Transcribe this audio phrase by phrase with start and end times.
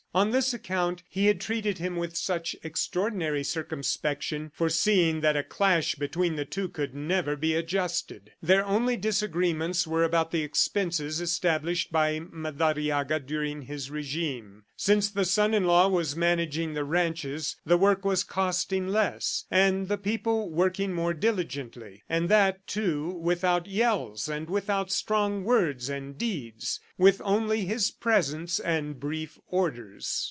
[0.13, 5.95] On this account he had treated him with such extraordinary circumspection, foreseeing that a clash
[5.95, 8.33] between the two could never be adjusted.
[8.43, 14.65] Their only disagreements were about the expenses established by Madariaga during his regime.
[14.75, 19.87] Since the son in law was managing the ranches, the work was costing less, and
[19.87, 26.17] the people working more diligently; and that, too, without yells, and without strong words and
[26.17, 30.01] deeds, with only his presence and brief orders.